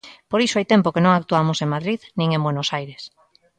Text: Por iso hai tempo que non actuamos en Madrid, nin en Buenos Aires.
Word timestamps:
Por 0.29 0.39
iso 0.45 0.57
hai 0.57 0.65
tempo 0.73 0.93
que 0.93 1.03
non 1.05 1.13
actuamos 1.15 1.57
en 1.59 1.71
Madrid, 1.75 1.99
nin 2.19 2.29
en 2.35 2.43
Buenos 2.47 2.69
Aires. 2.77 3.01